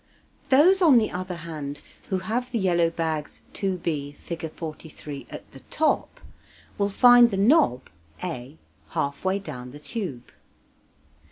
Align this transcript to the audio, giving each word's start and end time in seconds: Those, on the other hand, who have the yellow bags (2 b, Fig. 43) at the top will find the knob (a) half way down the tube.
Those, 0.49 0.81
on 0.81 0.97
the 0.97 1.11
other 1.11 1.35
hand, 1.35 1.79
who 2.09 2.17
have 2.17 2.49
the 2.51 2.57
yellow 2.57 2.89
bags 2.89 3.43
(2 3.53 3.77
b, 3.77 4.13
Fig. 4.13 4.51
43) 4.53 5.27
at 5.29 5.51
the 5.51 5.59
top 5.69 6.19
will 6.79 6.89
find 6.89 7.29
the 7.29 7.37
knob 7.37 7.87
(a) 8.23 8.57
half 8.97 9.23
way 9.23 9.37
down 9.37 9.69
the 9.69 9.79
tube. 9.79 10.31